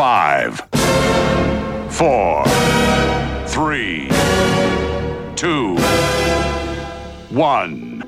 Five, 0.00 0.62
four, 1.90 2.44
three, 3.46 4.08
two, 5.36 5.76
one. 7.30 8.02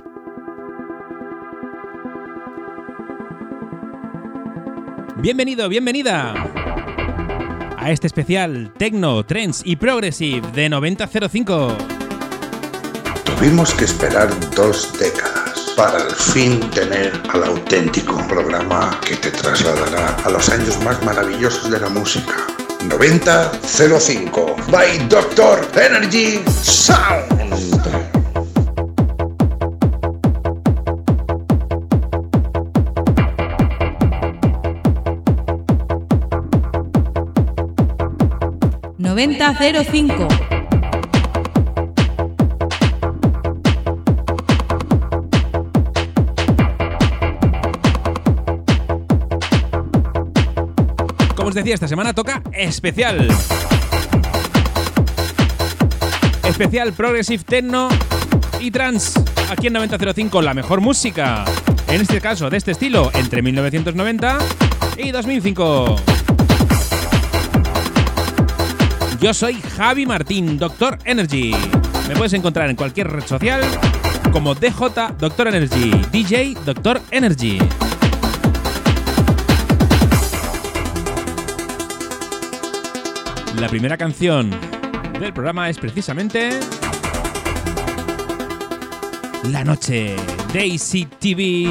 Bienvenido, 5.19 5.69
bienvenida 5.69 6.33
a 7.77 7.91
este 7.91 8.07
especial 8.07 8.73
Tecno, 8.79 9.23
Trends 9.27 9.61
y 9.63 9.77
Progressive 9.77 10.51
de 10.53 10.71
9005. 10.71 11.77
Tuvimos 13.37 13.75
que 13.75 13.85
esperar 13.85 14.31
dos 14.57 14.92
para 15.83 15.99
al 15.99 16.15
fin 16.15 16.61
tener 16.71 17.13
al 17.35 17.43
auténtico 17.43 18.17
programa 18.29 19.01
que 19.05 19.17
te 19.17 19.33
trasladará 19.33 20.17
a 20.25 20.31
los 20.31 20.49
años 20.49 20.79
más 20.85 21.03
maravillosos 21.03 21.73
de 21.73 21.81
la 21.81 21.89
música. 21.89 22.35
9005 22.85 24.55
by 24.71 25.09
Doctor 25.09 25.69
Energy 25.75 26.41
Sound. 26.63 27.33
¡9005! 38.99 40.42
Os 51.53 51.57
decía, 51.57 51.75
esta 51.75 51.87
semana 51.87 52.15
toca 52.15 52.43
especial. 52.55 53.29
Especial 56.49 56.95
Progressive 56.95 57.45
Techno 57.45 57.91
y 58.59 58.71
Trans. 58.71 59.21
Aquí 59.51 59.67
en 59.67 59.75
9005, 59.75 60.41
la 60.41 60.55
mejor 60.55 60.81
música. 60.81 61.45
En 61.89 62.01
este 62.01 62.23
caso, 62.23 62.49
de 62.49 62.57
este 62.57 62.71
estilo, 62.71 63.11
entre 63.13 63.43
1990 63.43 64.39
y 64.97 65.11
2005. 65.11 65.97
Yo 69.21 69.35
soy 69.35 69.61
Javi 69.77 70.07
Martín, 70.07 70.59
Doctor 70.59 70.99
Energy. 71.05 71.55
Me 72.09 72.17
puedes 72.17 72.33
encontrar 72.33 72.71
en 72.71 72.77
cualquier 72.77 73.11
red 73.11 73.27
social 73.27 73.61
como 74.33 74.55
DJ 74.55 74.73
Doctor 75.19 75.49
Energy, 75.49 75.91
DJ 76.11 76.57
Doctor 76.65 77.03
Energy. 77.11 77.59
La 83.57 83.69
primera 83.69 83.97
canción 83.97 84.51
del 85.21 85.33
programa 85.33 85.69
es 85.69 85.79
precisamente 85.79 86.59
La 89.51 89.63
Noche, 89.63 90.17
Daisy 90.55 91.05
TV. 91.05 91.69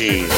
Energy. 0.00 0.37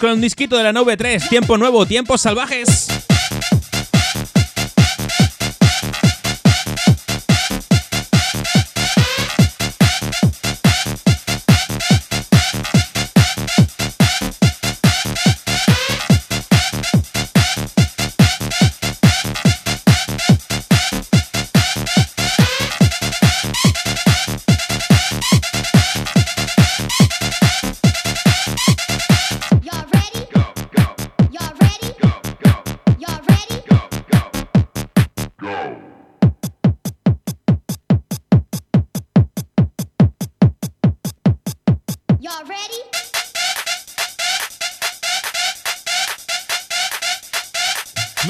Con 0.00 0.12
un 0.12 0.20
disquito 0.20 0.56
de 0.56 0.64
la 0.64 0.72
nv 0.72 0.96
3 0.96 1.28
Tiempo 1.28 1.58
nuevo, 1.58 1.86
tiempos 1.86 2.22
salvajes. 2.22 3.09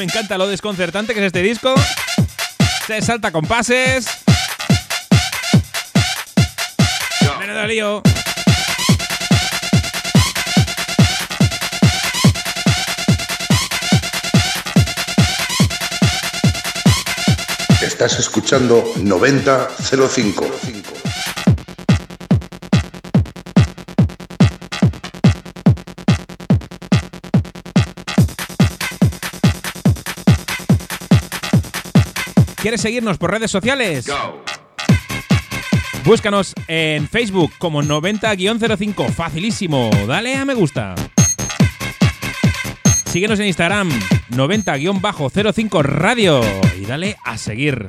Me 0.00 0.05
encanta 0.05 0.38
lo 0.38 0.49
desconcertante 0.49 1.12
que 1.12 1.20
es 1.20 1.26
este 1.26 1.43
disco. 1.43 1.75
Se 2.87 3.02
salta 3.02 3.31
con 3.31 3.44
pases. 3.44 4.06
Menudo 7.38 7.67
lío. 7.67 8.02
Estás 17.82 18.19
escuchando 18.19 18.94
9005. 18.96 20.80
¿Quieres 32.60 32.82
seguirnos 32.82 33.16
por 33.16 33.30
redes 33.30 33.50
sociales? 33.50 34.06
Búscanos 36.04 36.54
en 36.68 37.08
Facebook 37.08 37.52
como 37.58 37.82
90-05. 37.82 39.10
Facilísimo. 39.10 39.90
Dale 40.06 40.36
a 40.36 40.44
me 40.44 40.54
gusta. 40.54 40.94
Síguenos 43.06 43.40
en 43.40 43.46
Instagram 43.46 43.90
90-05 44.30 45.82
Radio 45.82 46.42
y 46.78 46.84
dale 46.84 47.16
a 47.24 47.38
seguir. 47.38 47.86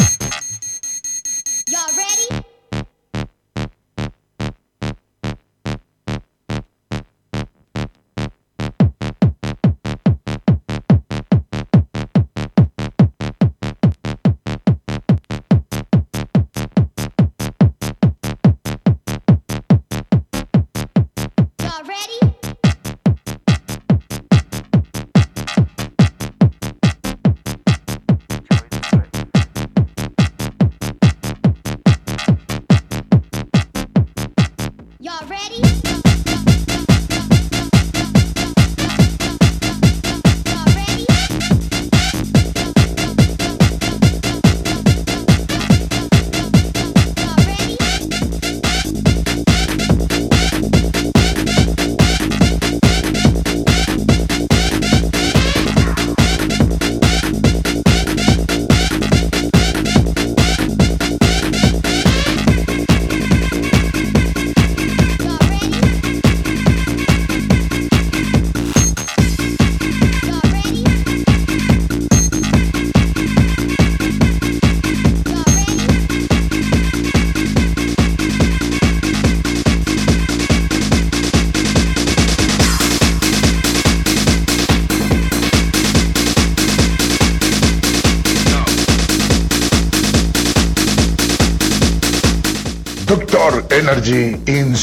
Energy 93.81 94.40
in. 94.45 94.76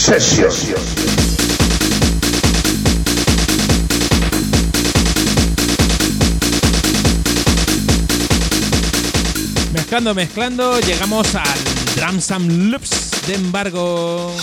Mezclando, 9.72 10.14
mezclando, 10.16 10.80
llegamos 10.80 11.32
al 11.36 11.58
Drums 11.94 12.32
and 12.32 12.50
Loops 12.72 13.10
de 13.28 13.34
embargo. 13.34 14.34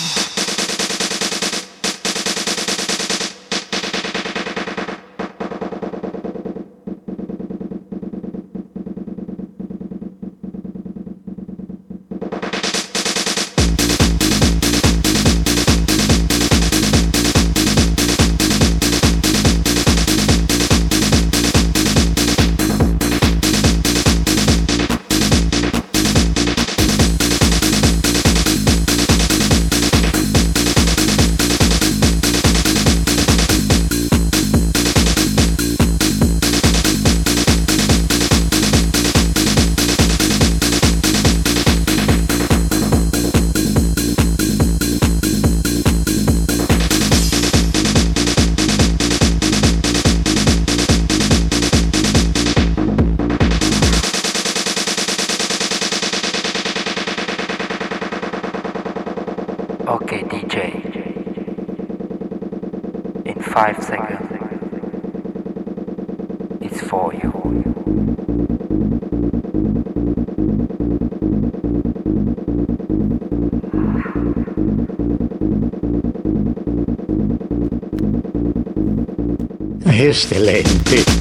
Excelente. 80.08 81.15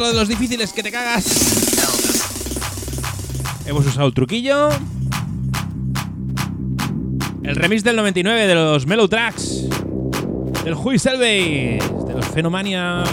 Otro 0.00 0.12
de 0.14 0.18
los 0.18 0.28
difíciles 0.28 0.72
que 0.72 0.82
te 0.82 0.90
cagas. 0.90 1.26
Hemos 3.66 3.84
usado 3.84 4.06
el 4.06 4.14
truquillo. 4.14 4.70
El 7.42 7.54
remix 7.54 7.84
del 7.84 7.96
99 7.96 8.46
de 8.46 8.54
los 8.54 8.86
Mellow 8.86 9.08
Tracks. 9.08 9.68
Del 10.64 10.72
Who 10.72 10.92
Elvis. 10.92 11.84
De 12.06 12.14
los 12.14 12.26
Fenomania. 12.28 13.04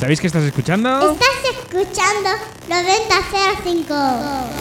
¿Sabéis 0.00 0.20
qué 0.20 0.26
estás 0.26 0.44
escuchando? 0.44 1.12
Estás 1.12 1.28
escuchando 1.62 2.28
9005. 2.68 4.53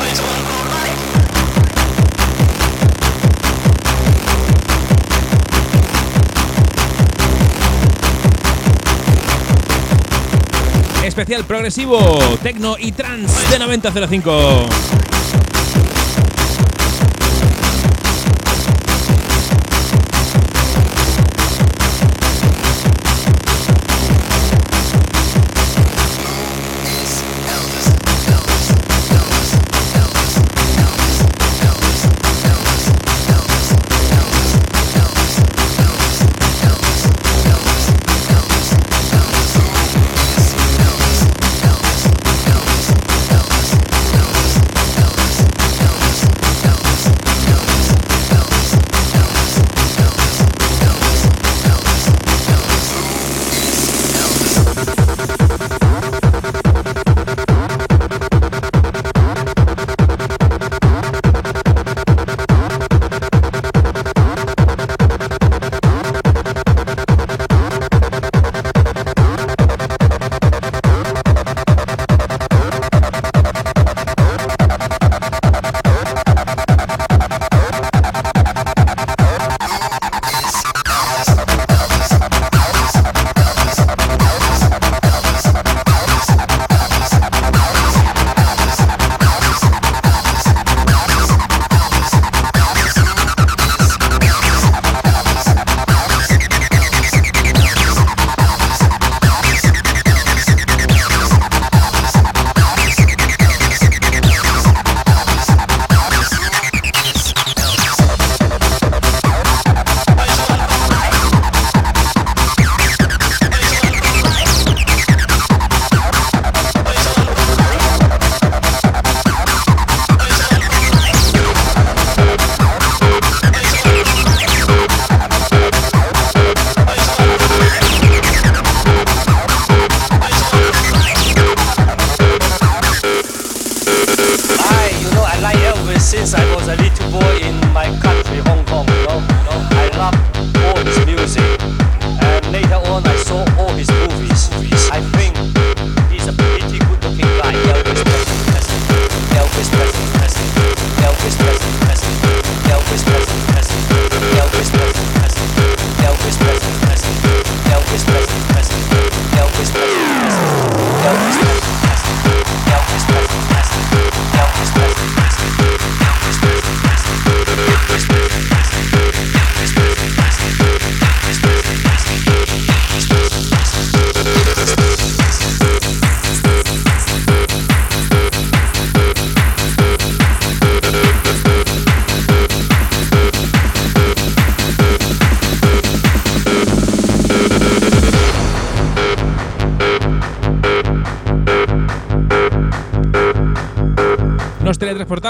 Especial 11.13 11.45
progresivo, 11.45 11.99
tecno 12.41 12.75
y 12.79 12.91
trans 12.91 13.51
de 13.51 13.59
9005. 13.59 15.02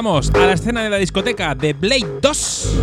A 0.05 0.22
la 0.38 0.51
escena 0.51 0.83
de 0.83 0.89
la 0.89 0.98
discoteca 0.98 1.55
de 1.55 1.72
Blade 1.72 2.19
2. 2.22 2.81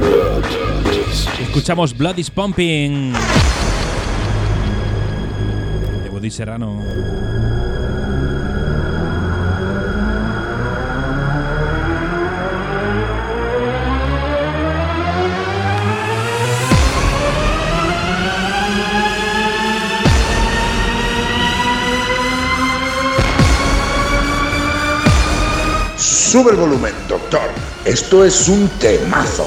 Escuchamos 1.43 1.95
Blood 1.95 2.17
is 2.17 2.31
Pumping 2.31 3.13
de 6.03 6.09
Woody 6.11 6.31
Serrano. 6.31 6.83
Sube 26.31 26.53
el 26.53 26.57
volumen, 26.57 26.95
Esto 27.85 28.25
es 28.25 28.49
un 28.49 28.69
temazo. 28.79 29.47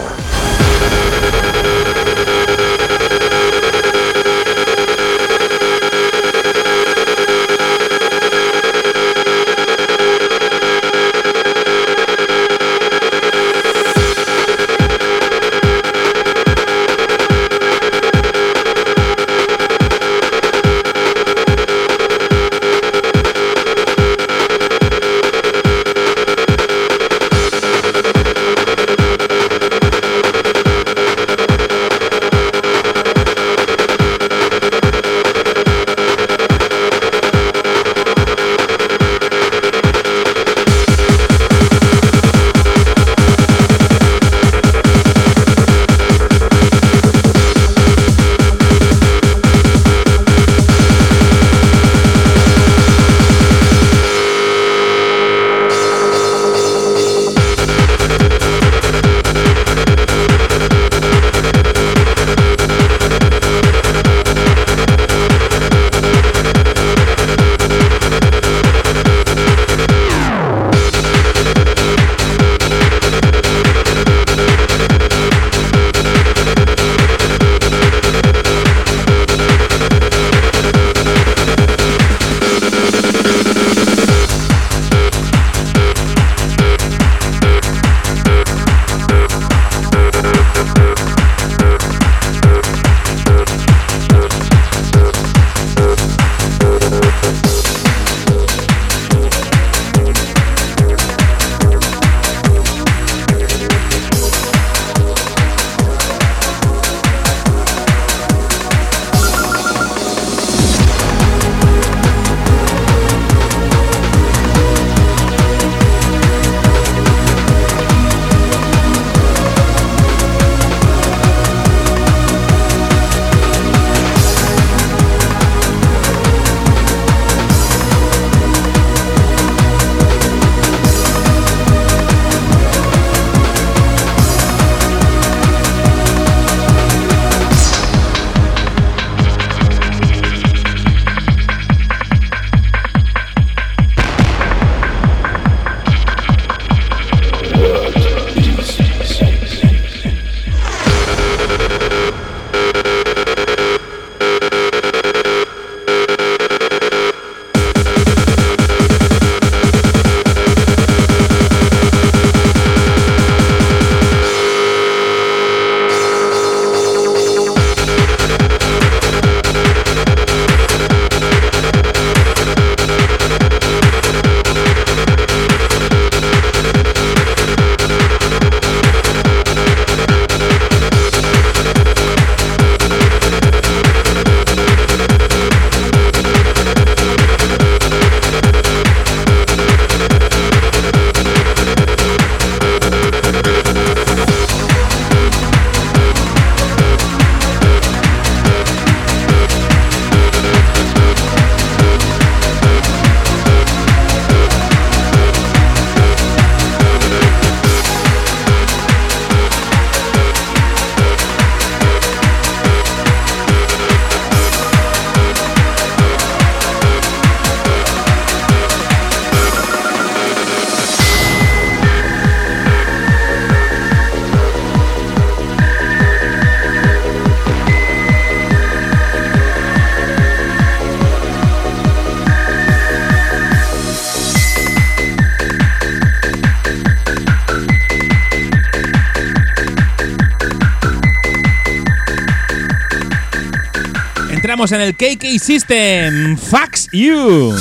Entramos 244.53 244.71
en 244.71 244.81
el 244.81 244.93
KK 244.93 245.39
System. 245.39 246.37
Fax 246.37 246.87
You. 246.91 247.55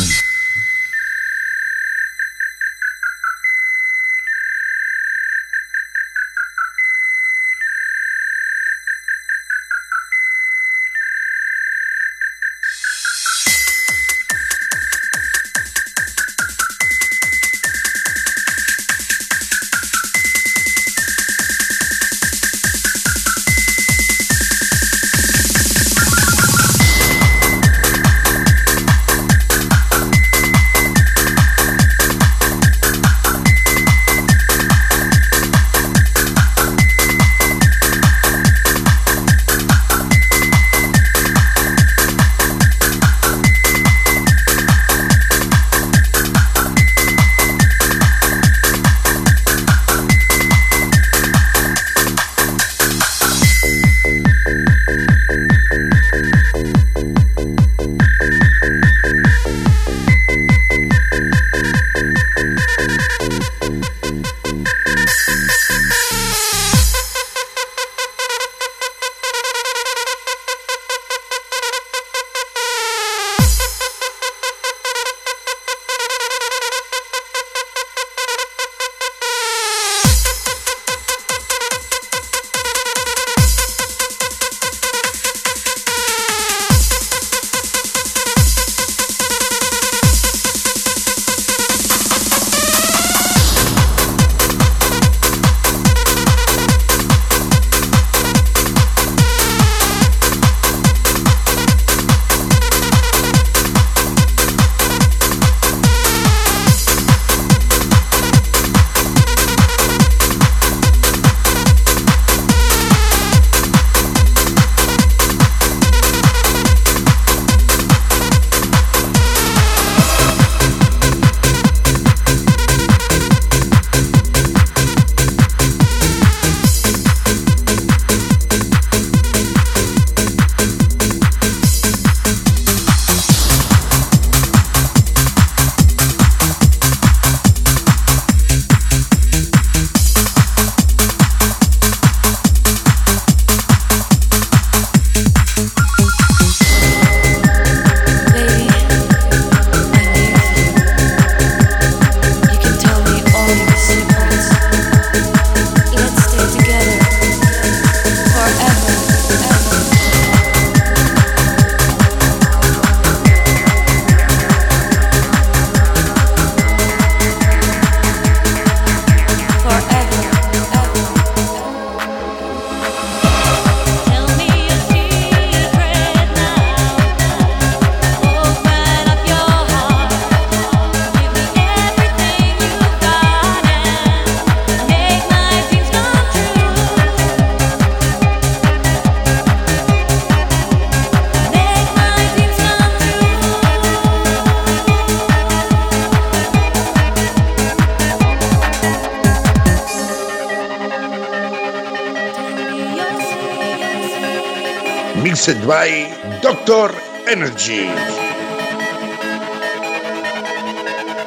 Mixed 205.22 205.64
by 205.64 206.40
Doctor 206.42 206.92
Energy. 207.28 207.88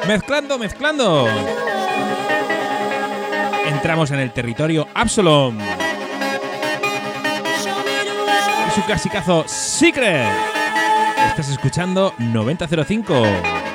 Mezclando, 0.06 0.58
mezclando. 0.58 1.26
Entramos 3.66 4.10
en 4.10 4.18
el 4.18 4.32
territorio 4.32 4.86
Absalom. 4.92 5.58
Y 8.68 8.70
su 8.74 8.82
clasicazo 8.84 9.44
Secret. 9.48 10.28
Estás 11.30 11.48
escuchando 11.48 12.12
9005. 12.18 13.65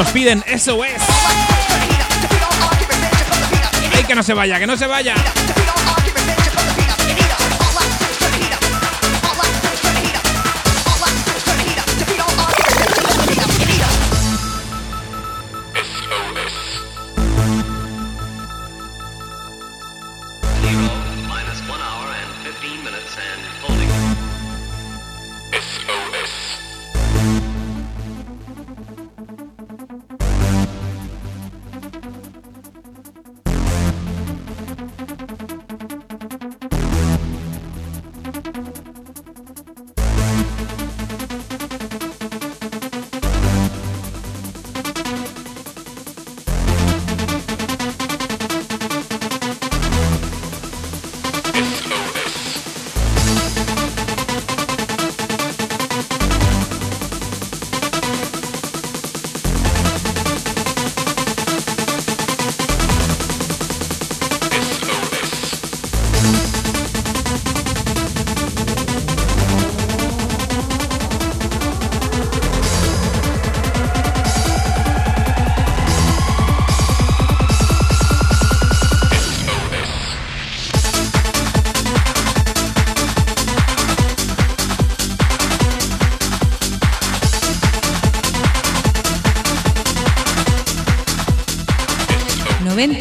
Nos 0.00 0.12
piden 0.12 0.42
SOS. 0.56 1.02
¡Ay, 3.94 4.04
que 4.04 4.14
no 4.14 4.22
se 4.22 4.32
vaya, 4.32 4.58
que 4.58 4.66
no 4.66 4.74
se 4.78 4.86
vaya! 4.86 5.14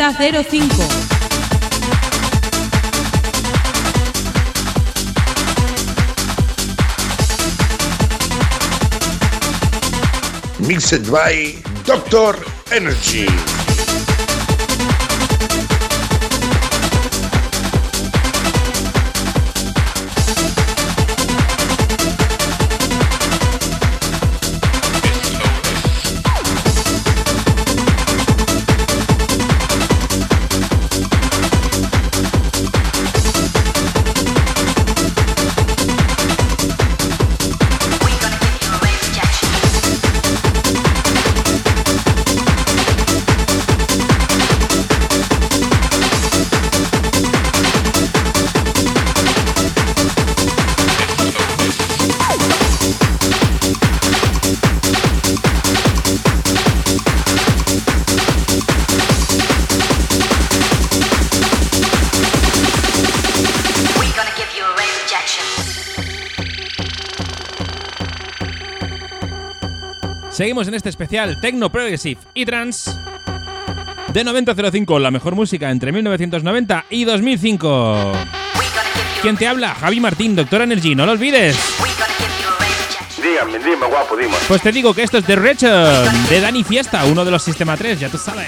Noventa 0.10 0.41
cero 0.41 0.43
cinco. 0.50 0.88
Mixed 10.60 11.12
by 11.12 11.62
Doctor 11.86 12.36
Energy. 12.72 13.48
Seguimos 70.39 70.69
en 70.69 70.73
este 70.73 70.88
especial 70.88 71.41
Tecno 71.41 71.69
Progressive 71.69 72.21
y 72.34 72.45
Trans 72.45 72.97
de 74.13 74.23
9005, 74.23 74.97
la 74.97 75.12
mejor 75.12 75.36
música 75.36 75.69
entre 75.69 75.91
1990 75.91 76.86
y 76.89 77.04
2005. 77.04 77.67
We're 77.67 78.13
gonna 78.13 78.84
give 78.95 79.04
you. 79.04 79.21
¿Quién 79.21 79.36
te 79.36 79.47
habla? 79.47 79.75
Javi 79.75 79.99
Martín, 79.99 80.38
Doctor 80.38 80.62
Energy, 80.62 80.95
no 80.95 81.06
lo 81.06 81.12
olvides. 81.12 81.58
Dígame, 83.21 83.60
dime, 83.60 83.86
guapo, 83.86 84.15
dime. 84.15 84.36
Pues 84.47 84.62
te 84.62 84.71
digo 84.71 84.93
que 84.93 85.04
esto 85.04 85.17
es 85.17 85.25
The 85.25 85.36
Return 85.36 86.30
de 86.30 86.39
Dani 86.39 86.63
Fiesta, 86.63 87.04
uno 87.04 87.25
de 87.25 87.32
los 87.32 87.43
Sistema 87.43 87.75
3, 87.75 87.99
ya 87.99 88.08
tú 88.08 88.17
sabes. 88.17 88.47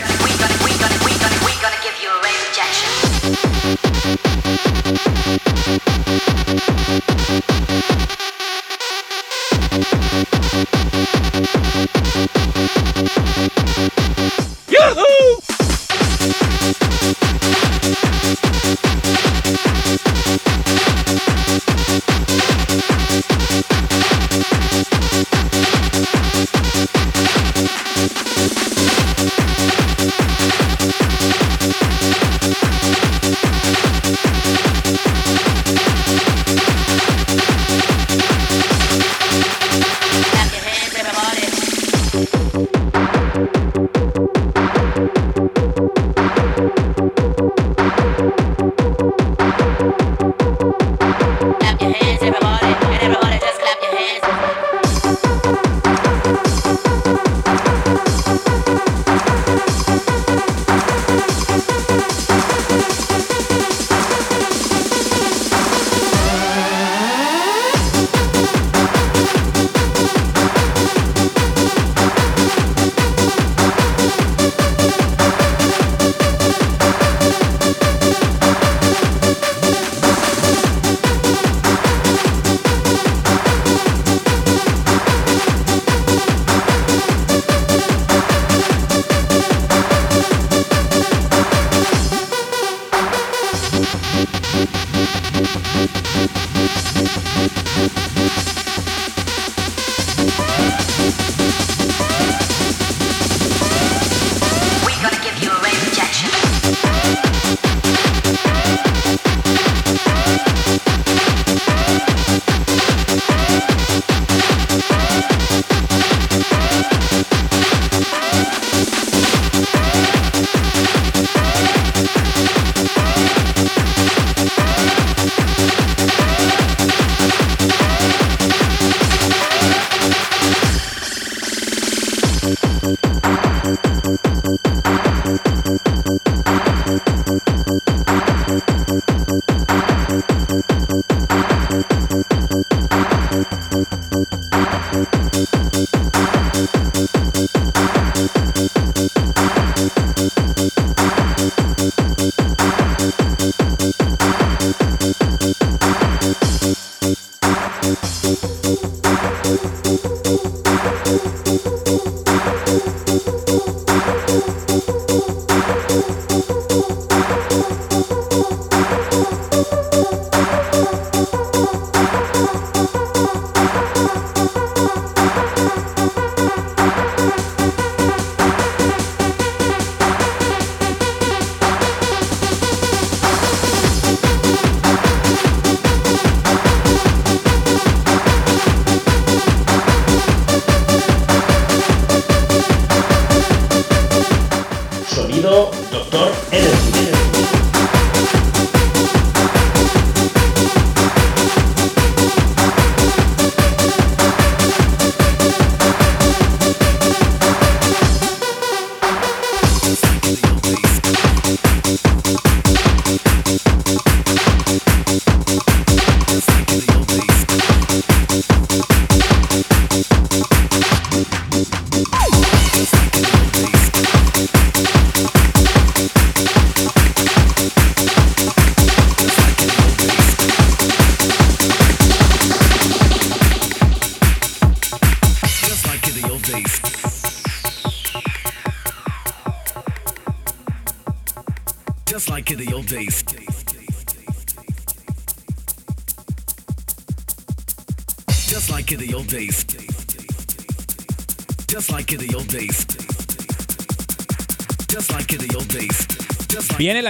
Música 162.92 163.51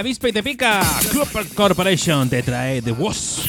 la 0.02 0.08
avispa 0.08 0.28
y 0.28 0.32
te 0.32 0.42
pica. 0.42 0.82
Club 1.10 1.28
Corporation 1.54 2.28
te 2.28 2.42
trae 2.42 2.82
The 2.82 2.90
Wasp. 2.90 3.48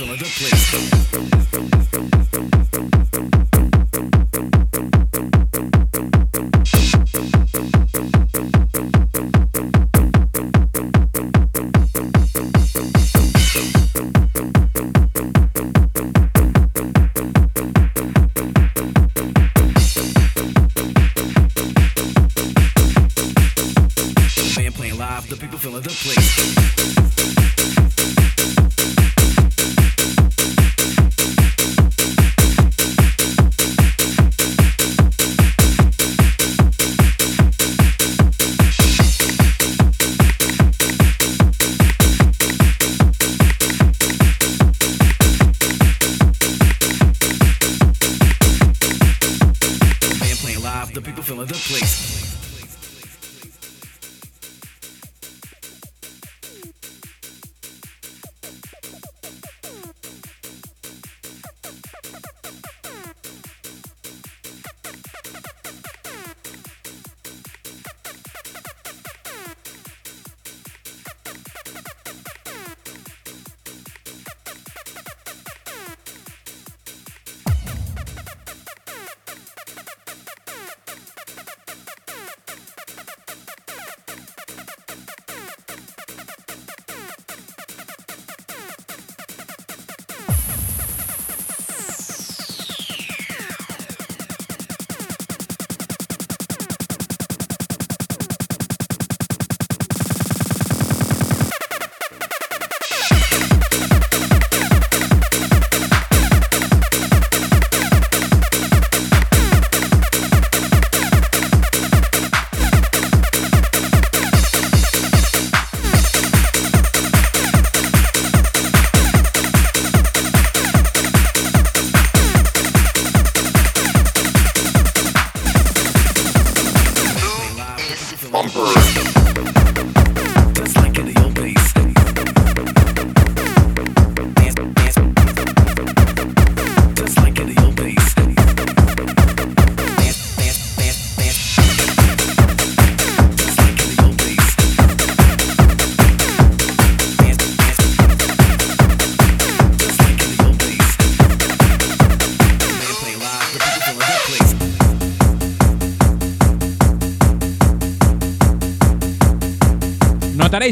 Songbird. 128.50 129.03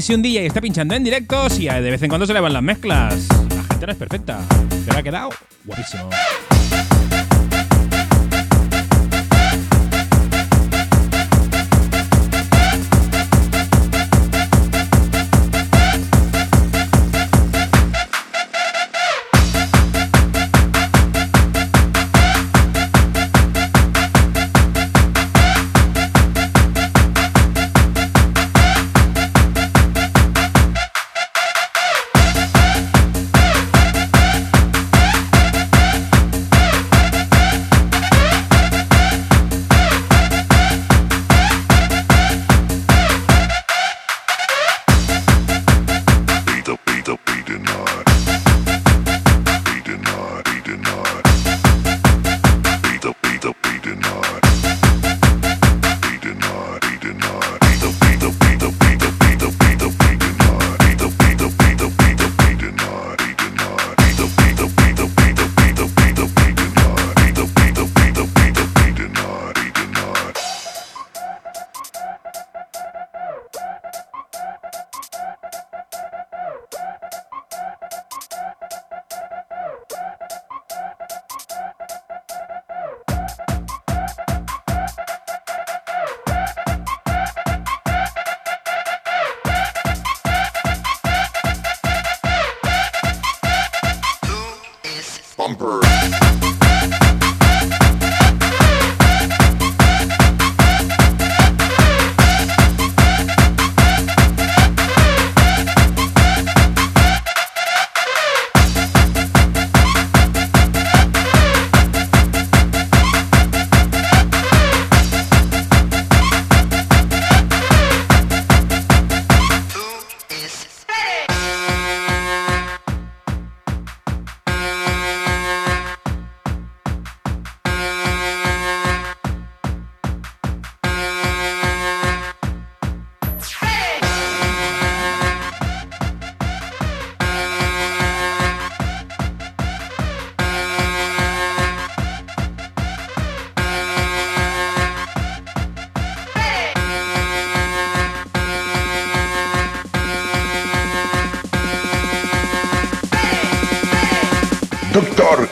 si 0.01 0.13
un 0.13 0.21
DJ 0.21 0.45
está 0.45 0.61
pinchando 0.61 0.95
en 0.95 1.03
directo, 1.03 1.49
si 1.49 1.65
de 1.65 1.81
vez 1.81 2.01
en 2.01 2.09
cuando 2.09 2.25
se 2.25 2.33
le 2.33 2.39
van 2.39 2.53
las 2.53 2.63
mezclas, 2.63 3.27
la 3.55 3.63
gente 3.63 3.85
no 3.85 3.91
es 3.91 3.97
perfecta. 3.97 4.39
Pero 4.85 4.97
ha 4.97 5.03
quedado 5.03 5.29
guapísimo. 5.65 6.09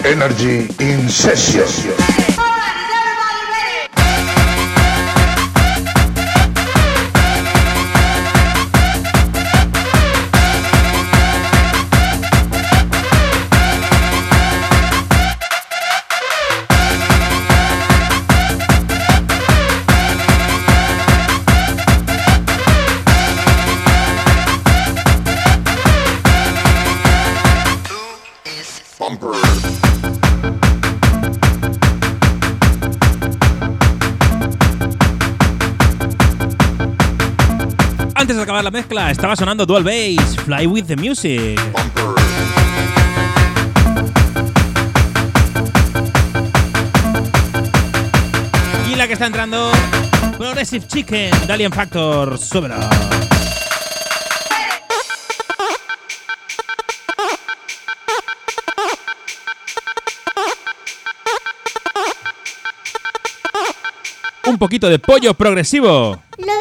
Energy 0.10 0.68
Incession. 0.80 2.09
antes 38.30 38.38
de 38.38 38.44
acabar 38.44 38.64
la 38.64 38.70
mezcla, 38.70 39.10
estaba 39.10 39.36
sonando 39.36 39.66
Dual 39.66 39.84
Bass, 39.84 40.38
Fly 40.46 40.68
with 40.68 40.84
the 40.84 40.96
Music. 40.96 41.60
Y 48.88 48.96
la 48.96 49.08
que 49.08 49.14
está 49.14 49.26
entrando, 49.26 49.72
Progressive 50.38 50.86
Chicken, 50.86 51.32
Dalian 51.48 51.72
Factor, 51.72 52.38
súbelo. 52.38 52.76
un 64.46 64.58
poquito 64.60 64.88
de 64.88 65.00
pollo 65.00 65.34
progresivo. 65.34 66.22
No. 66.38 66.59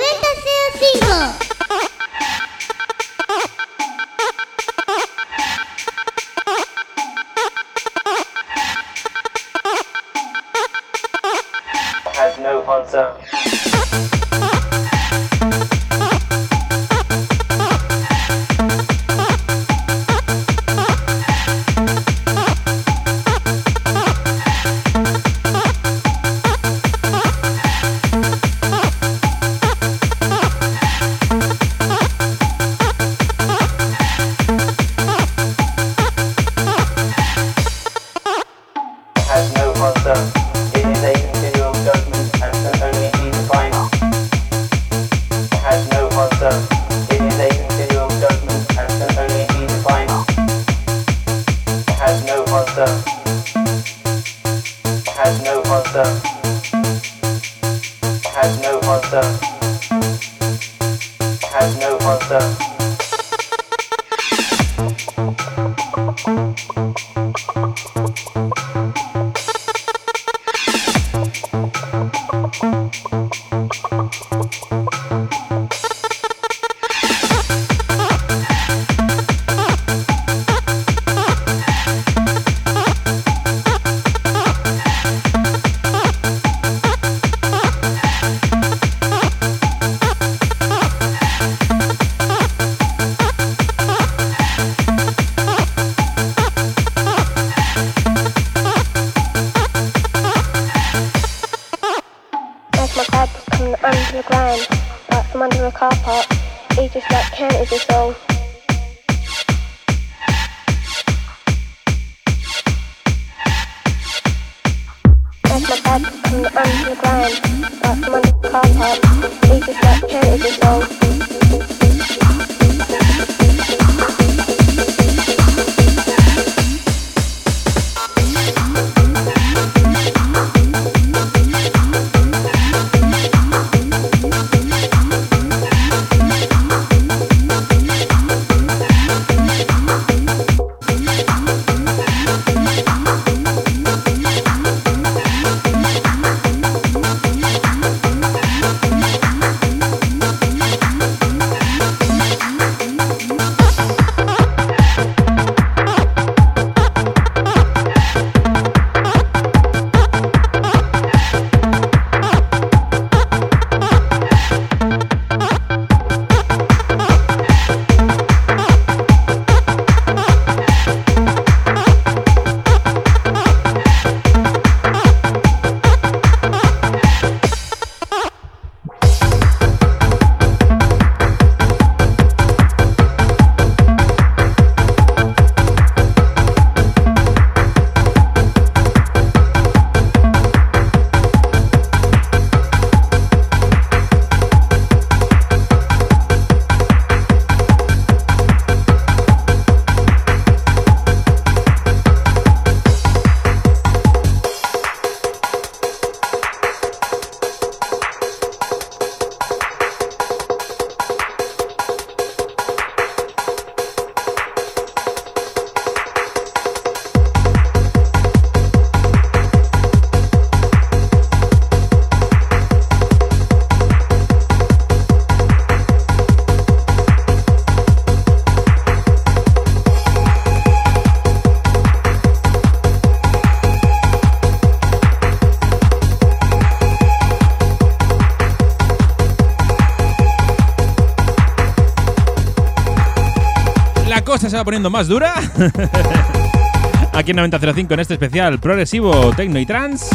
Se 244.49 244.57
va 244.57 244.64
poniendo 244.64 244.90
más 244.90 245.09
dura. 245.09 245.34
Aquí 247.12 247.32
en 247.32 247.36
9005 247.36 247.94
en 247.94 248.01
este 248.01 248.14
especial 248.14 248.59
progresivo, 248.59 249.32
techno 249.34 249.59
y 249.59 249.66
trance. 249.66 250.14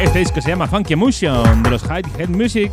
Este 0.00 0.20
disco 0.20 0.40
se 0.40 0.50
llama 0.50 0.66
Funky 0.66 0.92
Emotion 0.92 1.62
de 1.62 1.70
los 1.70 1.82
High 1.82 2.04
Head 2.18 2.28
Music. 2.28 2.72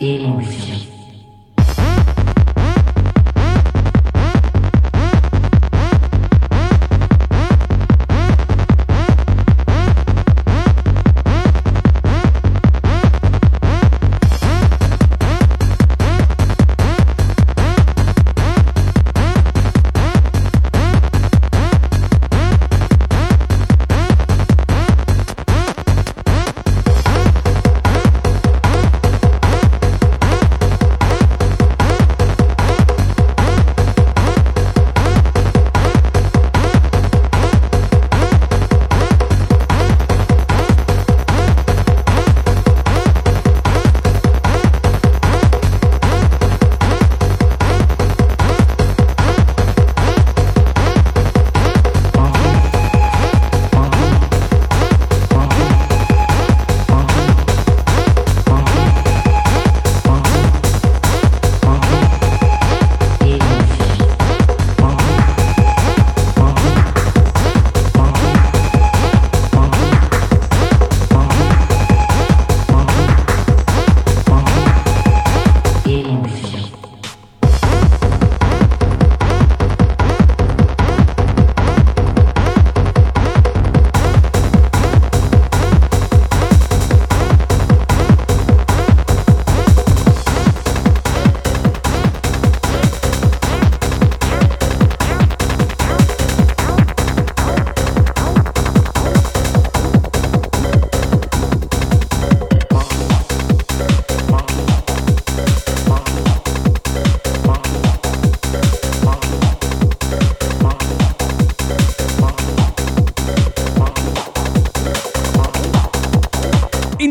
emotion. 0.00 0.79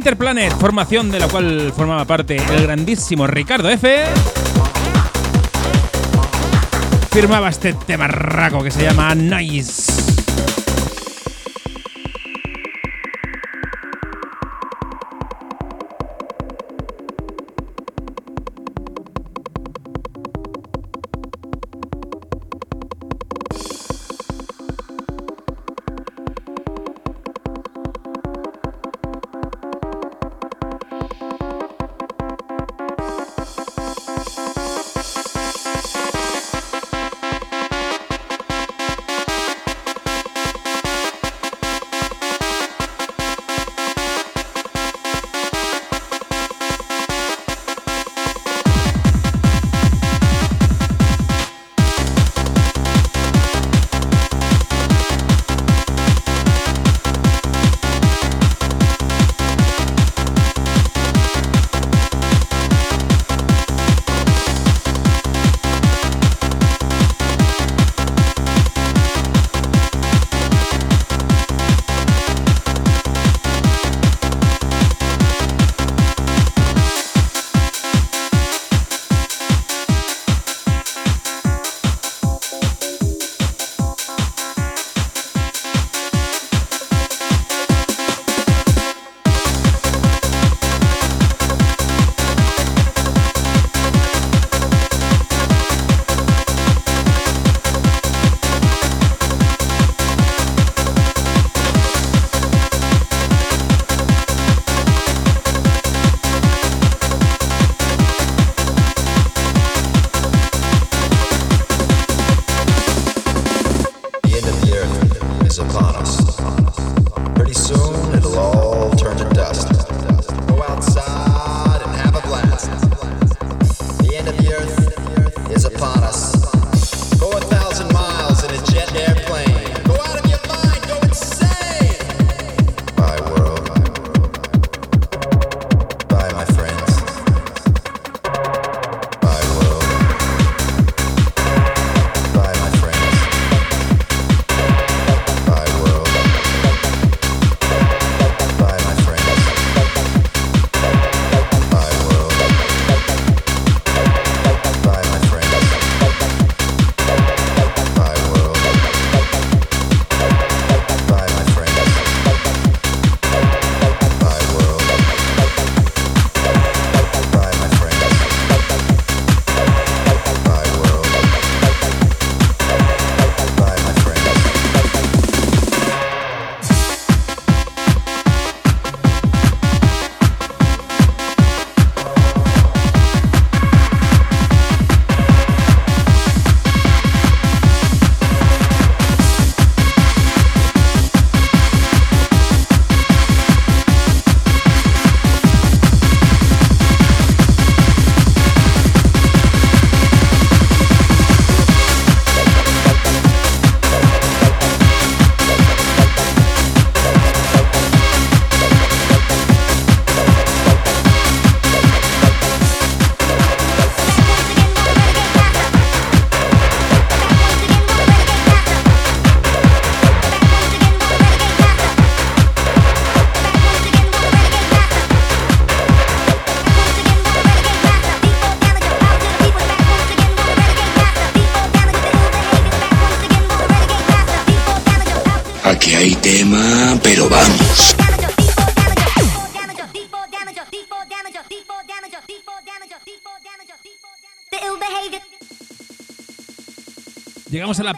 Interplanet, 0.10 0.58
formación 0.58 1.12
de 1.12 1.20
la 1.20 1.28
cual 1.28 1.72
formaba 1.72 2.04
parte 2.04 2.38
el 2.38 2.64
grandísimo 2.64 3.28
Ricardo 3.28 3.70
F. 3.70 4.06
Firmaba 7.12 7.50
este 7.50 7.74
temarraco 7.74 8.64
que 8.64 8.72
se 8.72 8.82
llama 8.82 9.14
Nice. 9.14 9.89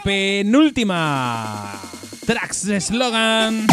Penúltima. 0.02 1.80
Tracks 2.26 2.66
slogan. 2.80 3.66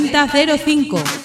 9005. 0.00 1.23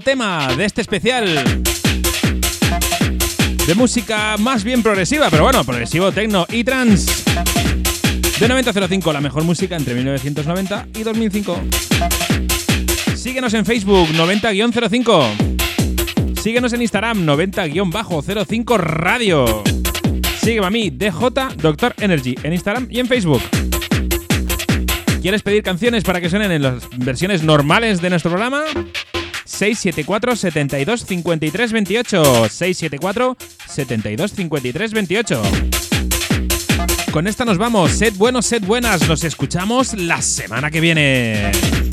Tema 0.00 0.54
de 0.56 0.64
este 0.64 0.80
especial. 0.80 1.62
De 3.66 3.74
música 3.74 4.36
más 4.38 4.64
bien 4.64 4.82
progresiva, 4.82 5.28
pero 5.30 5.44
bueno, 5.44 5.64
progresivo, 5.64 6.12
techno 6.12 6.46
y 6.50 6.64
trans. 6.64 7.24
De 8.38 8.48
9005, 8.48 9.12
la 9.12 9.20
mejor 9.20 9.44
música 9.44 9.76
entre 9.76 9.94
1990 9.94 10.88
y 10.94 11.02
2005. 11.02 11.60
Síguenos 13.14 13.54
en 13.54 13.64
Facebook 13.64 14.08
90-05. 14.08 16.40
Síguenos 16.40 16.72
en 16.72 16.82
Instagram 16.82 17.26
90-05 17.26 18.76
Radio. 18.78 19.62
Sígueme 20.40 20.66
a 20.66 20.70
mí, 20.70 20.90
DJ 20.90 21.30
Doctor 21.56 21.94
Energy, 21.98 22.34
en 22.42 22.52
Instagram 22.52 22.88
y 22.90 22.98
en 22.98 23.06
Facebook. 23.06 23.42
¿Quieres 25.22 25.42
pedir 25.42 25.62
canciones 25.62 26.02
para 26.02 26.20
que 26.20 26.28
suenen 26.28 26.50
en 26.50 26.62
las 26.62 26.88
versiones 26.98 27.44
normales 27.44 28.02
de 28.02 28.10
nuestro 28.10 28.32
programa? 28.32 28.64
674 29.62 30.34
72 30.34 31.04
53 31.06 31.72
28 31.72 32.48
674 32.48 33.36
72 33.68 34.32
53 34.32 34.92
28 34.92 35.42
Con 37.12 37.28
esta 37.28 37.44
nos 37.44 37.58
vamos. 37.58 37.92
Sed 37.92 38.14
buenos, 38.14 38.46
sed 38.46 38.64
buenas. 38.64 39.06
Nos 39.06 39.22
escuchamos 39.22 39.94
la 39.94 40.20
semana 40.20 40.68
que 40.72 40.80
viene. 40.80 41.91